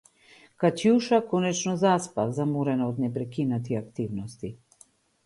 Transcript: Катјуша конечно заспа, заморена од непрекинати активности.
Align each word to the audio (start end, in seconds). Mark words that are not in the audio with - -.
Катјуша 0.61 1.19
конечно 1.33 1.73
заспа, 1.81 2.25
заморена 2.37 2.87
од 2.93 3.03
непрекинати 3.05 3.79
активности. 3.83 4.51